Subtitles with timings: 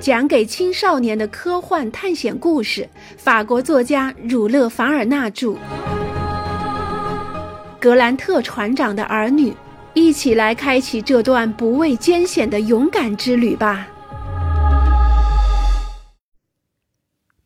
[0.00, 5.56] 讲给青少年的科幻探险故事，法国作家儒勒·凡尔纳著。
[7.80, 9.52] 格兰特船长的儿女，
[9.94, 13.88] 一起来开启这段不畏艰险的勇敢之旅吧。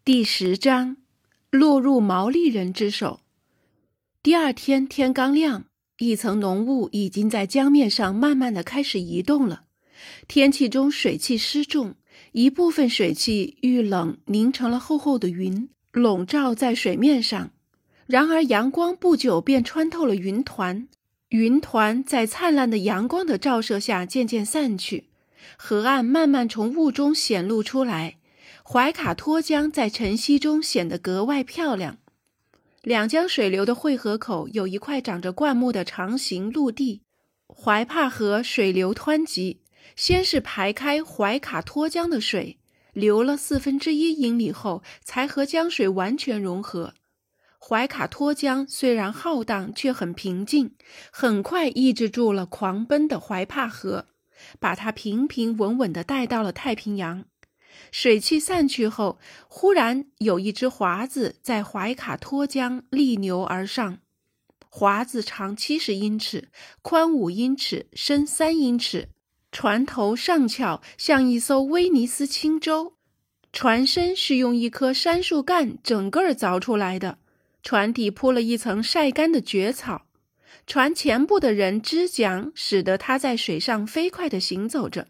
[0.04, 0.98] 第十章，
[1.50, 3.20] 落入毛利人之手。
[4.22, 5.64] 第二天天刚亮，
[5.98, 9.62] 一层浓雾已经在江面上慢慢的开始移动了，
[10.28, 11.94] 天气中水汽湿重。
[12.32, 17.50] 一部分水汽遇冷凝成了厚厚的云，笼罩在水面上。
[18.06, 20.88] 然而阳光不久便穿透了云团，
[21.28, 25.08] 云团在灿烂的阳光的照射下渐渐散去，
[25.58, 28.16] 河岸慢慢从雾中显露出来。
[28.64, 31.98] 怀卡托江在晨曦中显得格外漂亮。
[32.82, 37.02] 两江水流的汇合口有一块长着灌木的长形陆地，
[37.48, 39.61] 怀帕河水流湍急。
[39.96, 42.58] 先是排开怀卡托江的水，
[42.92, 46.94] 流了四分之一英里后，才和江水完全融合。
[47.58, 50.74] 怀卡托江虽然浩荡，却很平静，
[51.12, 54.06] 很快抑制住了狂奔的怀帕河，
[54.58, 57.24] 把它平平稳稳地带到了太平洋。
[57.92, 63.98] 水汽散去后，忽然有一只华子在怀卡托江逆流而上。
[64.68, 66.48] 华子长七十英尺，
[66.82, 69.10] 宽五英尺，深三英尺。
[69.52, 72.94] 船头上翘，像一艘威尼斯轻舟；
[73.52, 77.18] 船身是用一棵杉树干整个凿出来的，
[77.62, 80.06] 船底铺了一层晒干的蕨草。
[80.66, 85.08] 船前部的人支桨，使得它在水上飞快地行走着。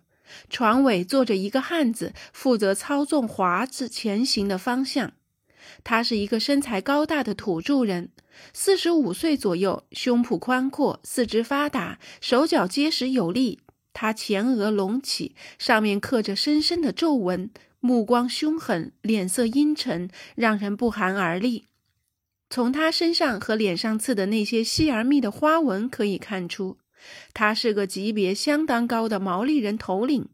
[0.50, 5.12] 船尾坐着一个汉子，负责操纵划子前行的方向。
[5.84, 8.10] 他是一个身材高大的土著人，
[8.52, 13.60] 四十五岁左右，胸脯宽阔，四肢发达，手脚结实有力。
[13.92, 21.66] 他前额隆起，上面刻着深深的皱纹，目光凶狠，脸色阴沉，让人不寒而栗。
[22.50, 26.76] 从他身上和脸上刺的那些细而密的花纹可以看出，
[27.32, 30.28] 他是个级别相当高的毛利人头领。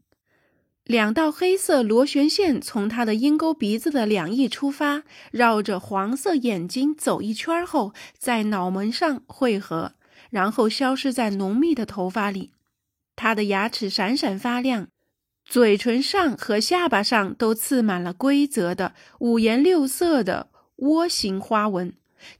[0.83, 9.93] 两道黑色螺旋线从他的鹰钩鼻子的两翼出发，绕着黄色眼睛走一圈后，在脑门上汇合，
[10.31, 12.51] 然后消失在浓密的头发里。
[13.19, 14.87] 他的牙齿闪闪发亮，
[15.43, 21.93] 嘴唇上和下巴上都刺满了规则的五颜六色的窝形花纹。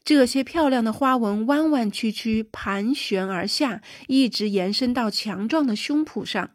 [0.06, 6.52] 这些漂亮的花纹弯弯曲曲盘旋而下，一直延伸到强壮的胸脯上。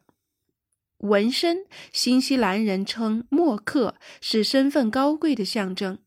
[1.00, 5.98] 纹身，新西兰人称墨克，是身份高贵的象征。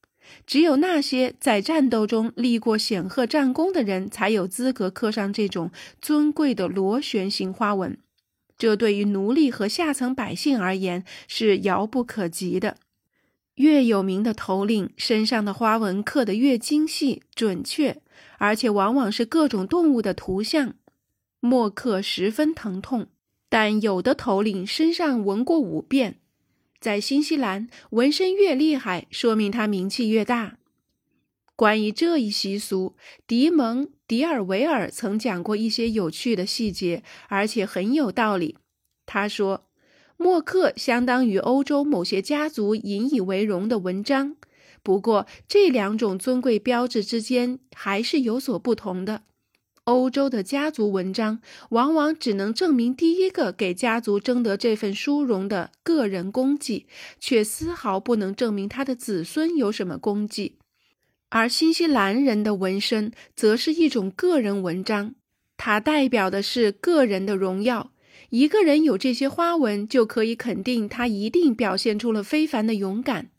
[0.48, 5.70] 只有那些在战斗中立过显赫战功的人才有资格刻上这种
[6.02, 7.96] 尊贵的螺旋形花纹。
[8.58, 12.78] 这对于奴隶和下层百姓而言是遥不可及的。
[13.56, 18.02] 越有名的头领身上的花纹刻得越精细准确，
[18.38, 20.76] 而且往往是各种动物的图像。
[21.40, 23.08] 墨刻十分疼痛，
[23.50, 26.20] 但有的头领身上纹过五遍。
[26.80, 30.58] 在新西兰，纹身越厉害，说明他名气越大。
[31.58, 32.96] 关于这一习俗，
[33.26, 38.58] 迪蒙·迪尔维尔曾讲过一些有趣的细节，而且很有道理。
[39.08, 39.66] 他说，
[40.18, 44.36] 墨克相当于欧洲某些家族引以为荣的文章，
[44.84, 49.24] 不过这两种尊贵标志之间还是有所不同的。
[49.86, 51.40] 欧洲的家族文章
[51.70, 56.86] 往往只能证明第一个给家族争得这份殊荣的个人功绩，
[57.20, 60.60] 却丝毫不能证明他的子孙有什么功绩。
[61.30, 65.16] 而新西兰人的纹身则是一种个人文章，
[65.58, 67.92] 它代表的是个人的荣耀。
[68.30, 73.30] 一个人有这些花纹，就可以肯定他一定表现出了非凡的勇敢。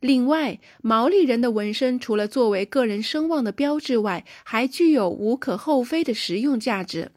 [0.00, 7.12] 另外，毛利人的纹身除了作为个人声望的标志外，还具有无可厚非的实用价值。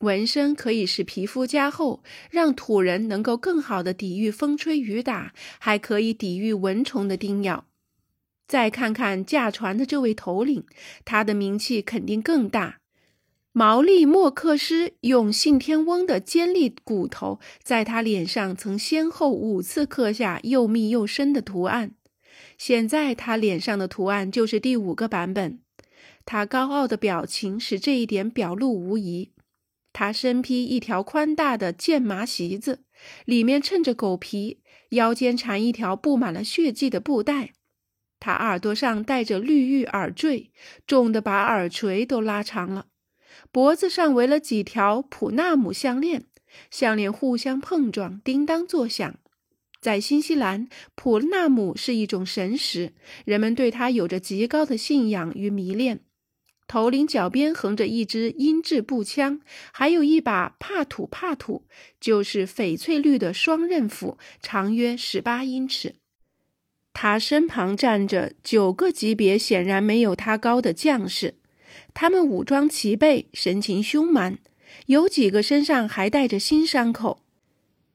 [0.00, 7.64] 纹身可以使皮肤加厚，让土人能够更好地抵御风吹雨打，还可以抵御蚊虫的叮咬。
[8.46, 10.64] 再看看驾船的这位头领，
[11.04, 12.78] 他的名气肯定更大。
[13.52, 21.92] 毛利莫克斯用信天翁的尖利骨头，在他脸上曾先后五次刻下又密又深的图案。
[22.58, 25.60] 现在他脸上的图案就是第五个版本。
[26.26, 29.30] 他高傲的表情使这一点表露无遗。
[29.92, 32.80] 他身披一条宽大的剑麻席子，
[33.24, 34.58] 里面衬着狗皮，
[34.90, 37.52] 腰间缠一条布满了血迹的布带。
[38.24, 40.50] 他耳朵上戴着绿玉耳坠，
[40.86, 42.86] 重的把耳垂都拉长了。
[43.52, 46.24] 脖子上围了几条普纳姆项链，
[46.70, 49.14] 项链互相碰撞，叮当作响。
[49.78, 52.94] 在新西兰，普纳姆是一种神石，
[53.26, 56.00] 人们对它有着极高的信仰与迷恋。
[56.66, 61.66] 头领脚边横着一支音质步枪，还有一把帕土帕土，
[62.00, 65.96] 就是翡翠绿的双刃斧，长约十八英尺。
[66.94, 71.34] 他身旁站着九个级别显然没有他高的将士，
[71.92, 74.38] 他们武装齐备，神情凶蛮，
[74.86, 77.20] 有几个身上还带着新伤口。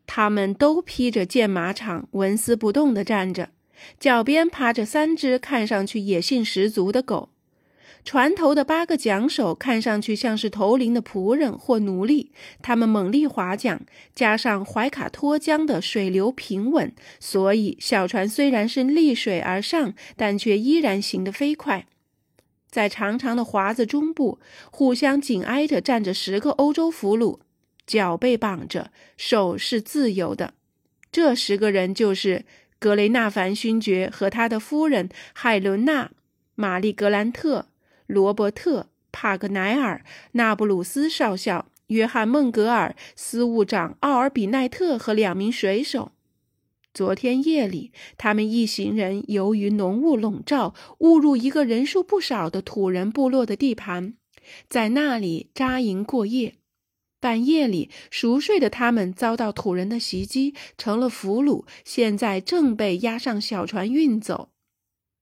[0.06, 3.50] 他们都披着箭马场，纹丝不动地站着，
[4.00, 7.30] 脚边趴着三只看上去野性十足的狗。
[8.06, 12.31] 船头的八个桨手看上去像是头领的仆人或奴隶，
[12.62, 13.81] 他们猛力划桨，
[14.16, 21.86] 加上怀卡托江的水流平稳，所以小船虽然是逆水而上，但却依然行得飞快。
[22.72, 24.40] 在长长的华子中部，
[24.72, 27.40] 互相紧挨着站着十个欧洲俘虏，
[27.86, 30.54] 脚被绑着，手是自由的。
[31.12, 32.45] 这十个人就是
[32.80, 36.06] 格雷纳凡勋爵和他的夫人海伦娜·
[36.56, 37.69] 玛丽格兰特。
[38.09, 46.11] 罗伯特·帕格奈尔、纳布鲁斯少校、约翰·孟格尔、司务长奥尔比奈特和两名水手。
[46.91, 54.15] 昨天夜里，他们一行人由于浓雾笼罩，误入一个人数不少的土人部落的地盘，
[54.67, 56.56] 在那里扎营过夜。
[57.19, 64.50] 半夜里，熟睡的他们遭到土人的袭击，成了俘虏，现在正被押上小船运走。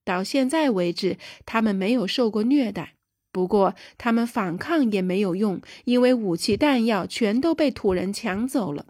[0.08, 2.94] 到现在为止，他们没有受过虐待。
[3.32, 8.88] 不过，他们反抗也没有用，因为武器弹药全都被土人抢走了。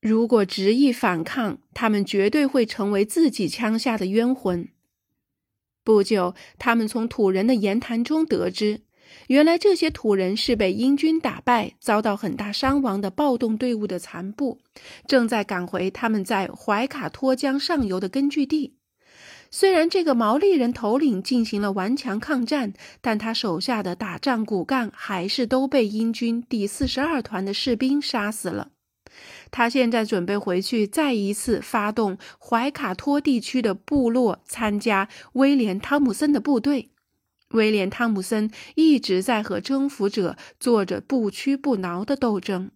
[0.00, 4.68] 如果执意反抗，他们绝对会成为自己枪下的冤魂。
[5.84, 8.80] 不久，他们从土人的言谈中得知，
[9.28, 14.58] 原来这些土人是被英军打败、遭到很大伤亡的暴动队伍的残部，
[15.06, 18.77] 正在赶回他们在怀卡托江上游的根据地。
[19.50, 28.72] 虽然这个毛利人头领进行了顽强抗战，但他手下的打仗骨干还是都被英军第四十二团的士兵杀死了。
[29.50, 36.90] 他现在准备回去，再一次发动怀卡托地区的部落参加威廉·汤姆森的部队。
[37.52, 42.70] 威廉·汤姆森一直在和征服者做着不屈不挠的斗争。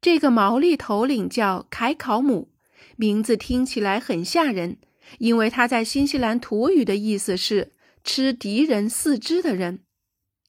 [0.00, 2.50] 这个毛利头领叫凯考姆，
[2.94, 4.76] 名字听起来很吓人。
[5.18, 7.72] 因为他在新西兰土语的意思是
[8.02, 9.80] 吃敌人四肢的人，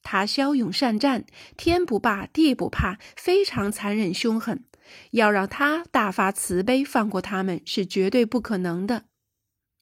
[0.02, 1.24] 他骁勇善战，
[1.56, 4.64] 天不怕地不怕，非常残忍凶狠。
[5.10, 9.06] 要让他大发慈悲放过他们是绝对不可能的。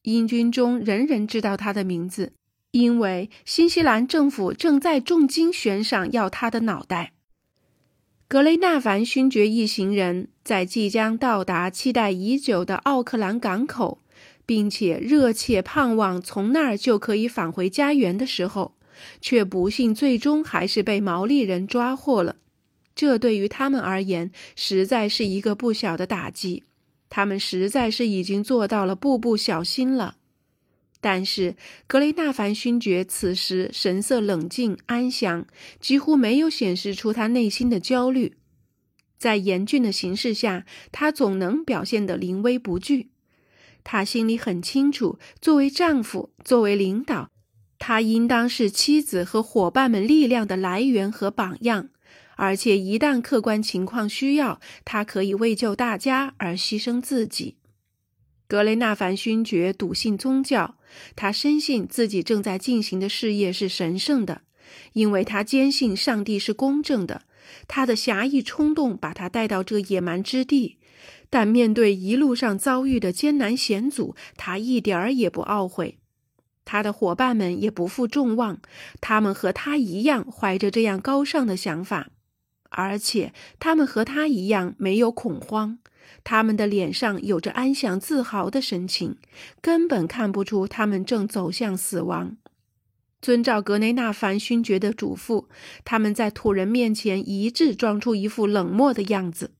[0.02, 2.32] 英军中人人知道他的名字，
[2.70, 7.12] 因为新西兰政府正在重金悬赏要他的脑袋。
[8.26, 13.98] 格雷纳凡勋爵一行人在即将到达期待已久的奥克兰港口。
[14.46, 18.76] 并且热切盼望从那儿就可以返回家园的时候，
[19.20, 22.36] 却不幸最终还是被毛利人抓获了。
[22.94, 26.62] 这对于他们而言，实在是一个不小的打击。
[27.10, 30.16] 他们实在是已经做到了步步小心了。
[31.00, 31.54] 但是
[31.86, 35.46] 格雷纳凡勋爵此时神色冷静安详，
[35.78, 38.36] 几乎没有显示出他内心的焦虑。
[39.18, 43.10] 在严峻的形势下，他总能表现得临危不惧。
[43.84, 47.30] 他心里很清楚，作为丈夫，作为领导，
[47.78, 51.90] 他应当是妻子和伙伴们力量的来源和榜样。
[52.36, 57.58] 而且，一旦客观情况需要，他可以为救大家而牺牲自己。
[58.48, 60.76] 格雷纳凡勋爵笃信宗教，
[61.14, 64.42] 他深信自己正在进行的事业是神圣的，
[64.94, 67.22] 因为他坚信上帝是公正的。
[67.68, 70.78] 他的侠义冲动把他带到这野蛮之地。
[71.34, 75.98] 但面对一路上遭遇的艰难险阻，他一点儿也不懊悔。
[76.64, 78.60] 他的伙伴们也不负众望，
[79.00, 82.10] 他们和他一样怀着这样高尚的想法，
[82.70, 85.80] 而且他们和他一样没有恐慌。
[86.22, 89.16] 他们的脸上有着安详自豪的神情，
[89.60, 92.36] 根本看不出他们正走向死亡。
[93.20, 95.46] 遵照格雷纳凡勋爵的嘱咐，
[95.84, 99.53] 他们在土人面前一致装出一副冷漠的样子。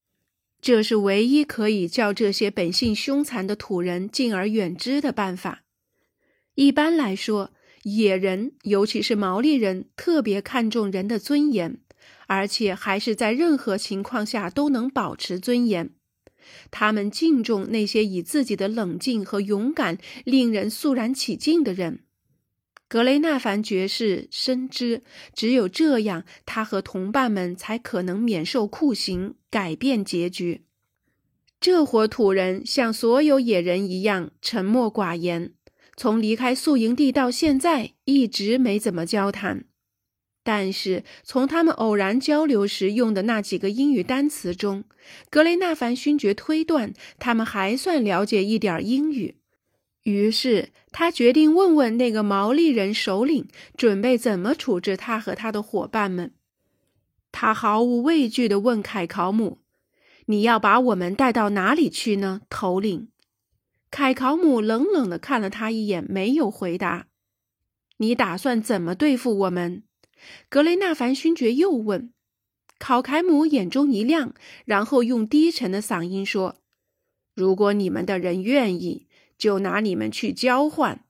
[0.65, 5.63] 这是唯一可以叫这些本性凶残的土人敬而远之的办法。
[6.55, 7.51] 一般来说，
[7.83, 11.77] 野人，尤其是毛利人，特别看重人的尊严，
[12.29, 15.91] 而且还是在任何情况下都能保持尊严。
[16.71, 22.05] 他们敬重那些以自己的冷静和勇敢令人肃然起敬的人。
[22.95, 25.03] 格雷纳凡爵士深知，
[25.35, 30.63] 只有这样，他和同伴们才可能免受酷刑，改变结局。
[31.59, 35.55] 这伙土人像所有野人一样沉默寡言，
[35.97, 39.65] 从离开宿营地到现在一直没怎么交谈。
[40.45, 44.85] 但是从他们偶然交流时用的那几个英语单词中，
[45.29, 49.39] 格雷纳凡勋爵推断他们还算了解一点英语。
[50.05, 56.35] 于是他决定问问那个毛利人首领，准备怎么处置他和他的伙伴们。
[57.33, 59.59] 他毫无畏惧地问凯考姆
[60.27, 63.09] ：“你要把我们带到哪里去呢，头领？”
[63.91, 67.07] 凯考姆冷冷地看了他一眼，没有回答。
[67.97, 69.85] “你打算怎么对付我们？”
[70.51, 72.13] 格雷纳凡勋爵又问。
[72.79, 74.35] 考凯姆眼中一亮，
[74.67, 76.57] 然后用低沉的嗓音说
[77.35, 79.07] ：“如果你们的人愿意。”
[79.37, 81.05] 就拿你们去交换，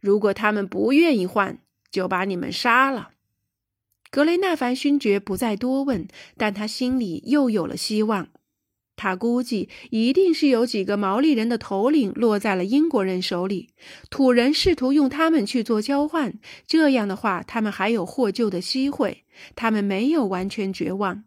[0.00, 1.58] 如果他们不愿意换，
[1.90, 3.10] 就把你们杀了。
[4.10, 6.06] 格雷纳凡勋爵不再多问，
[6.36, 8.28] 但他心里又有了希望。
[8.94, 13.68] 他估计一定是有几个毛利人的头领落在了英国人手里，
[14.08, 16.38] 土人试图用他们去做交换。
[16.66, 19.24] 这样的话，他们还有获救的机会。
[19.54, 21.24] 他们没有完全绝望。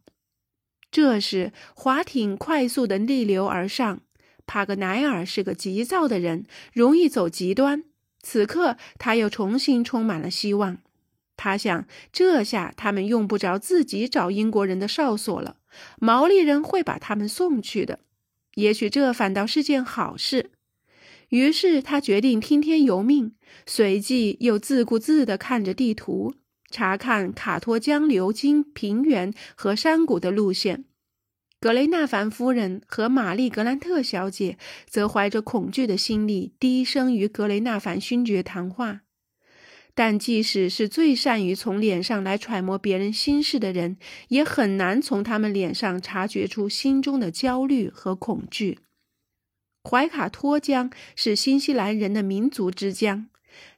[0.89, 4.01] 这时，滑艇快速地逆流而上。
[4.49, 7.83] 帕格奈尔是个急躁的人，容易走极端。
[8.23, 10.79] 此刻，他又重新充满了希望。
[11.37, 15.57] 他想，这下他们用不着自己找英国人的哨所了，
[15.99, 17.99] 毛利人会把他们送去的。
[18.55, 20.49] 也许这反倒是件好事。
[21.27, 23.35] 于是，他决定听天由命，
[23.67, 26.33] 随即又自顾自地看着地图，
[26.71, 30.85] 查看卡托江流经平原和山谷的路线。
[31.61, 39.01] 格雷纳凡夫人和玛丽格兰特小姐则怀着恐惧的心理低声与格雷纳凡勋爵谈话。
[39.93, 43.97] 但即使是最善于从脸上来揣摩别人心事的人，
[44.29, 48.79] 也很难从他们脸上察觉出心中的焦虑和恐惧。
[49.83, 53.27] 怀卡托江是新西兰人的民族之江，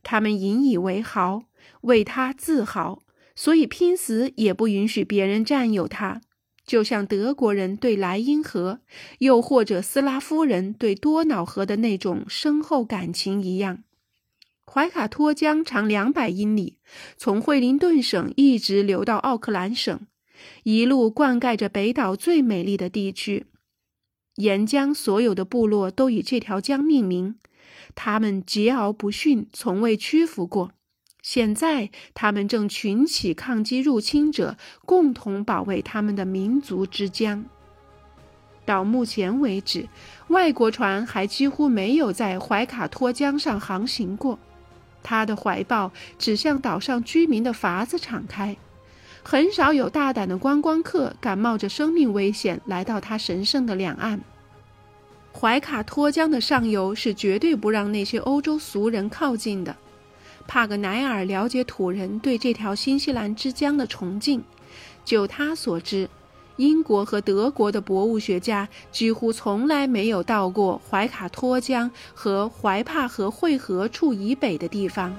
[0.03, 1.45] 他们引以为豪，
[1.81, 3.01] 为他自豪，
[3.35, 6.21] 所以拼死也不允许别人占有它。
[6.65, 8.79] 就像德国人对莱茵河，
[9.19, 13.83] 又或者斯拉夫人对多瑙河的那种深厚感情一样，
[14.65, 16.77] 怀卡托江长两百英里，
[17.17, 19.99] 从惠灵顿省一直流到奥克兰省，
[20.63, 23.47] 一路灌溉着北岛最美丽的地区。
[24.35, 27.35] 沿江所有的部落都以这条江命名，
[27.95, 30.71] 他们桀骜不驯，从未屈服过。
[31.21, 37.45] 现在，他们正群起抗击入侵者，共同保卫他们的民族之江。
[38.65, 39.87] 到目前为止，
[40.27, 44.39] 外国船还几乎没有在怀卡托江上航行过。
[45.03, 48.55] 他的怀抱指向岛上居民的筏子敞开，
[49.23, 54.21] 很少有大胆的观光客敢冒着生命危险来到他神圣的两岸。
[55.33, 59.75] 怀卡托江的上游是绝对不让那些欧洲俗人靠近的。
[60.47, 64.43] 帕格奈尔了解土人对这条新西兰之江的崇敬。
[65.03, 66.09] 就他所知，
[66.57, 75.15] 英国和德国的博物学家几乎从来没有到过怀卡托江和怀帕河汇合处以北的地方。